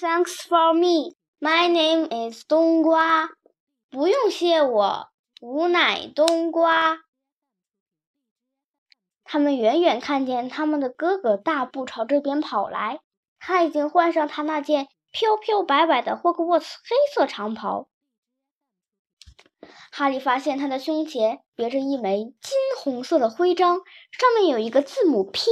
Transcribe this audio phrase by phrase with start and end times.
[0.00, 1.16] Thanks for me.
[1.38, 3.28] My name is 冬瓜。
[3.90, 5.10] 不用谢我，
[5.42, 7.02] 吾乃冬瓜。
[9.22, 13.00] 他们远远看见他们的哥哥大步朝这边跑来，
[13.38, 17.88] 他已经换上他那件飘飘摆摆的霍格沃茨黑色长袍。
[19.90, 23.76] 哈利发现他的胸前别着一枚金红色的徽章，
[24.10, 25.50] 上面有一个字母 P。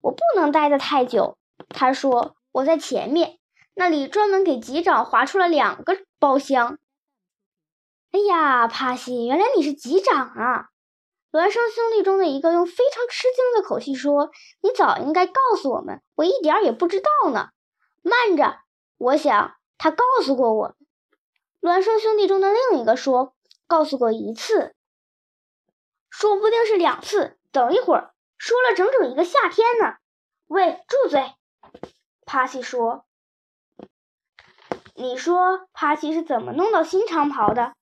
[0.00, 1.36] 我不能待得太久，
[1.68, 3.38] 他说：“我在前面，
[3.74, 6.78] 那里专门给级长划出了两个包厢。”
[8.12, 10.68] 哎呀，帕西，原来你是级长啊！
[11.32, 17.48] 孪生兄弟中的一个用非常吃惊的口气说：“你早应该告诉我们，我一点也不知道呢。”
[18.04, 18.58] 慢着，
[18.98, 20.76] 我想他告诉过我。
[21.62, 23.34] 孪生兄弟中的另一个说
[23.66, 24.74] ：“告诉过一次，
[26.10, 27.38] 说不定是两次。
[27.50, 29.94] 等一会儿，说了整整一个夏天呢。”
[30.48, 31.32] 喂，住嘴！
[32.24, 33.04] 帕西说
[34.94, 37.74] ：“你说帕西是怎么弄到新长袍的？”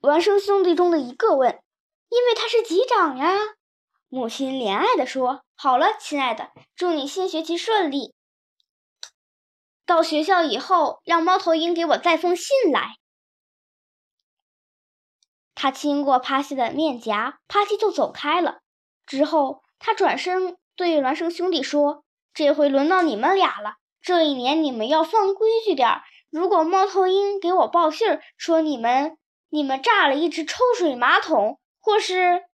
[0.00, 1.62] 孪生兄弟中的一个问。
[2.10, 3.36] 因为他是级长呀，
[4.08, 8.14] 母亲怜爱地说：“好了，亲爱的，祝你新学期顺利。
[9.84, 12.96] 到学校以后，让猫头鹰给我带封信来。”
[15.54, 18.60] 他亲过帕西的面颊，帕西就走开了。
[19.04, 22.04] 之后，他转身对孪生兄弟说
[22.38, 23.78] ：“这回轮到你们俩了。
[24.00, 26.02] 这一年你们要放规矩点儿。
[26.30, 32.44] 如果猫头鹰给我报信儿说你们你们炸了一只抽水马桶，”或是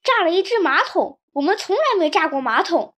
[0.00, 2.94] 炸了一只马桶，我们从来没炸过马桶，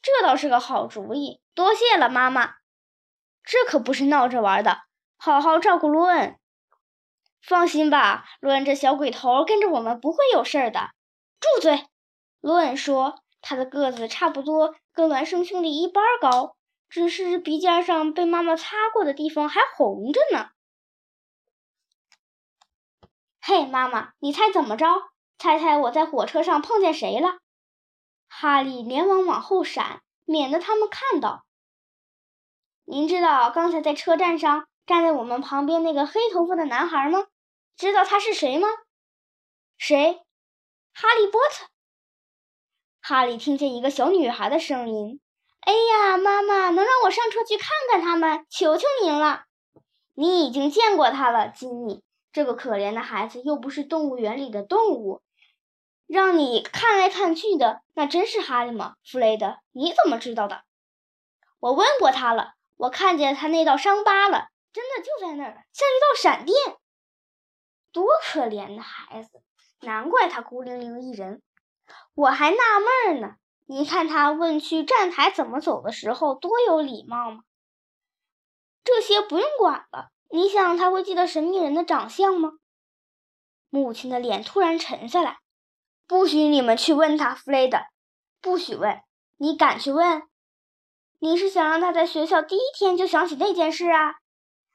[0.00, 1.42] 这倒是个好主意。
[1.54, 2.54] 多谢了，妈妈。
[3.44, 4.84] 这可不是闹着玩的，
[5.18, 6.38] 好好照顾罗恩。
[7.42, 10.92] 放心吧，罗恩这小鬼头跟着我们不会有事儿的。
[11.38, 11.84] 住嘴！
[12.40, 16.56] 罗恩说，他的个子差不多跟孪生兄弟一般高，
[16.88, 20.50] 只是鼻尖上被妈妈擦过的地方还红着呢。
[23.40, 24.84] 嘿，妈妈，你猜怎么着？
[25.38, 27.38] 猜猜我在火车上碰见谁了？
[28.26, 31.46] 哈利连忙往后闪，免得他们看到。
[32.84, 37.28] 您知道刚才在车站上站在我们旁边那个黑头发的男孩吗？
[37.76, 38.66] 知道他是谁吗？
[39.78, 40.20] 谁？
[40.92, 41.68] 哈利波特。
[43.08, 45.20] 哈利听见一个小女孩的声音
[45.62, 48.44] ：“哎呀，妈妈，能让我上车去看看他们？
[48.50, 49.44] 求求您了！
[50.14, 52.02] 你已经见过他了，金妮。”
[52.34, 55.22] 这个可怜的孩子又不是动物园里的动物，
[56.08, 58.96] 让你看来看去的，那真是哈利吗？
[59.04, 60.64] 弗雷德，你怎么知道的？
[61.60, 66.56] 我问过他了，我看见他那道伤疤了，真的就在那儿，像一道闪电。
[67.92, 69.40] 多可怜的孩子，
[69.82, 71.40] 难怪他孤零零一人。
[72.14, 72.56] 我还纳
[73.06, 73.36] 闷呢，
[73.66, 77.42] 你看他问去站台怎么走的时候多有礼貌吗？
[78.84, 80.10] 这些不用管了。
[80.28, 82.52] 你想他会记得神秘人的长相吗？
[83.68, 85.38] 母亲的脸突然沉下来。
[86.06, 87.78] 不许你们去问他，弗雷德，
[88.40, 89.02] 不许问。
[89.36, 90.22] 你敢去问？
[91.18, 94.14] 你是想让他在学校第一天就想起那件事啊？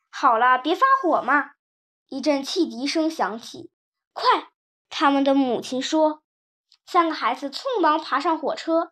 [0.10, 1.52] 好了，别发火嘛！
[2.10, 3.72] 一阵汽笛声响起。
[4.14, 4.52] 快！
[4.90, 6.21] 他们的母亲说。
[6.92, 8.92] 三个孩子匆忙爬上火车。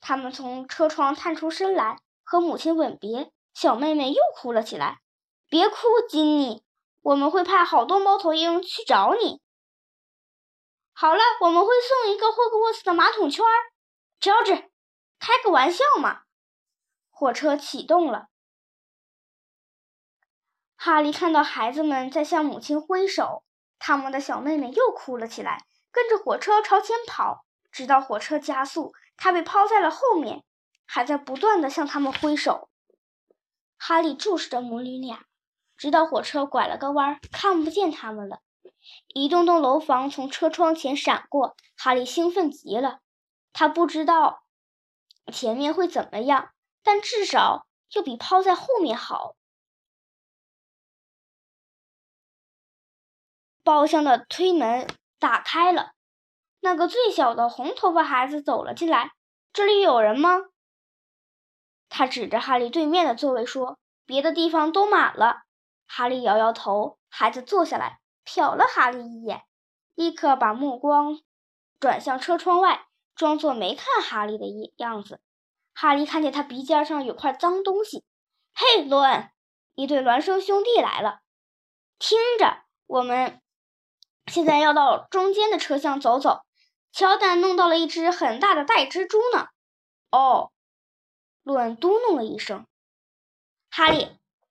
[0.00, 3.32] 他们从车窗探出身来，和母亲吻别。
[3.54, 5.00] 小妹妹又哭了起来。
[5.48, 5.76] 别哭，
[6.08, 6.64] 金妮，
[7.02, 9.40] 我们会派好多猫头鹰去找你。
[10.92, 13.44] 好了，我们会送一个霍格沃茨的马桶圈。
[14.18, 14.52] 乔治，
[15.20, 16.22] 开个玩笑嘛！
[17.10, 18.26] 火车启动了。
[20.74, 23.44] 哈利看到孩子们在向母亲挥手，
[23.78, 30.42] 他们的小妹妹又哭了起来，跟着火车朝前跑，直到火车加速，他被抛在了后面，
[30.86, 32.68] 还在不断的向他们挥手。
[33.78, 35.26] 哈利注视着母女俩。
[35.74, 38.40] 直到火车拐了个弯，看不见他们了。
[39.08, 43.00] 一栋栋楼房从车窗前闪过，哈利兴奋极了。
[43.52, 44.44] 他不知道
[45.32, 46.52] 前面会怎么样，
[46.84, 49.34] 但至少又比抛在后面好。
[53.64, 54.86] 包厢的推门
[55.22, 55.92] 打开了，
[56.58, 59.12] 那个最小的红头发孩子走了进来。
[59.54, 60.46] “这里有人吗？”
[61.88, 65.42] 他指着哈利对面的座位说，“别的地方都满了。”
[65.86, 69.44] 哈利摇摇头，孩子坐下来，瞟了哈利一眼，
[69.94, 71.20] 立刻把目光
[71.78, 75.20] 转向车窗外，装作没看哈利的一样子。
[75.72, 78.04] 哈利看见他鼻尖上有块脏东西。
[78.54, 79.30] “嘿，罗恩，
[79.76, 81.20] 一对孪生兄弟来了。
[82.00, 83.41] 听着，我们
[84.26, 86.42] 现在要到中间的车厢走走。
[86.92, 89.48] 乔丹弄到了一只很大的袋蜘蛛呢。
[90.10, 90.52] 哦，
[91.42, 92.66] 洛恩嘟哝了一声。
[93.70, 94.08] 哈利，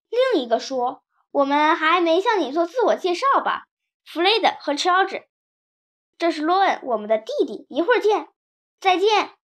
[0.09, 3.68] 另一个说：“我们还没向你做自我介绍吧？
[4.03, 5.27] 弗雷德和乔治，
[6.18, 7.68] 这是罗恩，我们的弟弟。
[7.69, 8.29] 一会儿见，
[8.79, 9.35] 再见。”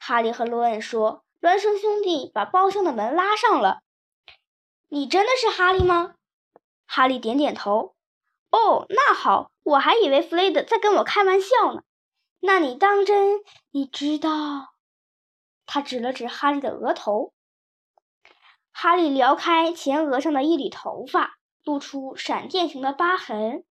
[0.00, 1.24] 哈利和罗恩说。
[1.42, 3.80] 孪生兄弟把包厢的门拉上了。
[4.86, 6.14] 你真的是哈利吗？
[6.86, 7.96] 哈利点点头。
[8.52, 11.82] 哦，那好，我还以为弗雷德在跟我开玩笑呢。
[12.38, 13.40] 那你当真？
[13.70, 14.74] 你知道？
[15.64, 17.32] 他指了指哈利的额头。
[18.70, 23.64] 哈利撩开前额上的一缕头发，露出闪电形的疤痕。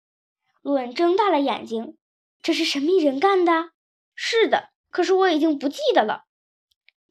[0.61, 1.97] 罗恩睁大了眼睛
[2.41, 3.71] ：“这是神秘人干的
[4.15, 6.25] ？”“是的，可是我已经不记得了。”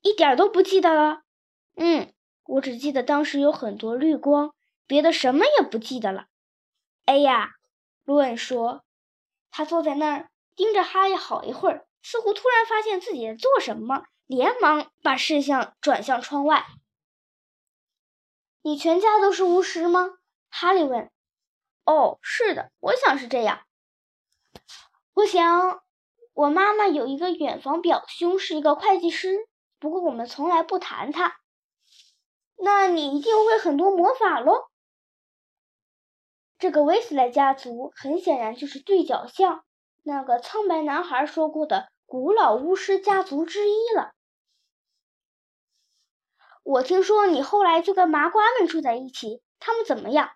[0.02, 1.22] 一点都不记得了。
[1.76, 2.12] 嗯，
[2.46, 4.54] 我只记得当时有很多绿光，
[4.86, 6.26] 别的什么也不记得了。
[7.04, 7.50] 哎呀，
[8.10, 8.82] 卢恩说，
[9.52, 16.66] 他坐在那儿盯着哈利好一会儿，似乎突然发现自己在做什么，连忙把视线转向窗外。
[18.62, 20.18] 你全家都是巫师吗？
[20.48, 21.08] 哈利问。
[21.84, 23.60] 哦，是的，我想是这样。
[25.14, 25.80] 我想，
[26.32, 29.46] 我妈妈有一个远房表兄是一个会计师。
[29.78, 31.38] 不过我们从来不谈他。
[32.56, 34.69] 那你一定会很多魔法喽？
[36.60, 39.64] 这个威斯莱家族很显然就是对角巷
[40.02, 44.12] 那个苍白男孩说过的古老巫师家族之一了。
[46.62, 50.32] 我听说你后来就跟麻瓜们住在一起，他们怎么样？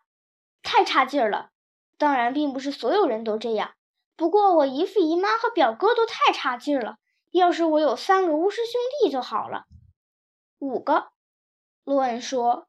[0.63, 1.51] 太差劲儿了。
[1.99, 3.75] 当然，并不是所有人都这样。
[4.17, 6.97] 不过我姨父姨妈和表哥都太差劲儿了。
[7.33, 9.65] 要是我有三个巫师兄弟就好了。
[10.59, 11.09] 五个，
[11.85, 12.67] 洛恩说。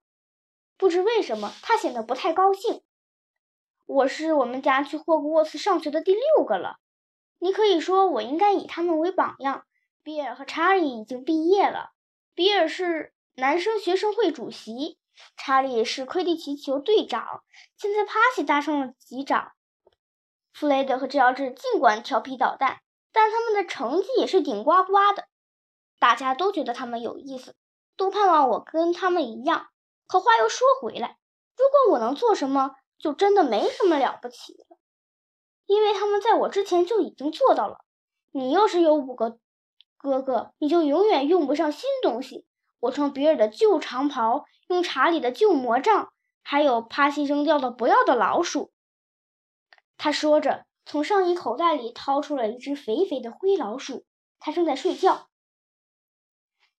[0.77, 2.81] 不知为什么，他显得不太高兴。
[3.85, 6.77] 我是我们家去霍格沃茨上学的第六个了。
[7.39, 9.65] 你可以说我应该以他们为榜样。
[10.03, 11.91] 比尔和查理已经毕业了。
[12.33, 14.97] 比尔是男生学生会主席，
[15.37, 17.43] 查理是魁地奇球队长，
[17.77, 19.53] 现在帕西当上了级长。
[20.53, 22.79] 弗雷德和乔治尽管调皮捣蛋。
[23.17, 25.23] 但他们的成绩也是顶呱呱的，
[25.99, 27.55] 大家都觉得他们有意思，
[27.95, 29.67] 都盼望我跟他们一样。
[30.05, 31.17] 可话又说回来，
[31.55, 34.77] 如果我能做什么，就真的没什么了不起了，
[35.65, 37.79] 因为他们在我之前就已经做到了。
[38.31, 39.39] 你要是有五个
[39.97, 42.45] 哥哥，你就永远用不上新东西。
[42.79, 46.11] 我穿比尔的旧长袍，用查理的旧魔杖，
[46.43, 48.71] 还有帕西扔掉的不要的老鼠。
[49.97, 50.65] 他说着。
[50.87, 54.05] 从上衣口袋里掏出了一只肥肥的灰老鼠，
[54.39, 55.29] 它正在睡觉。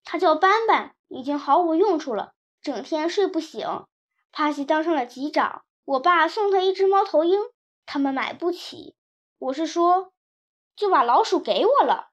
[0.05, 2.33] 它叫斑斑，已经毫无用处了，
[2.63, 3.67] 整天睡不醒。
[4.31, 7.39] 帕西当上了级长，我爸送他一只猫头鹰，
[7.87, 8.97] 他们买不起。
[9.39, 10.13] 我是说，
[10.75, 12.11] 就把老鼠给我了。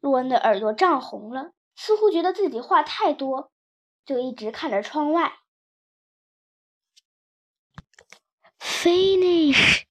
[0.00, 3.50] 洛恩的耳朵涨红了，似乎觉得自己话太多，
[4.04, 5.38] 就一直看着窗外。
[8.58, 9.83] Finish。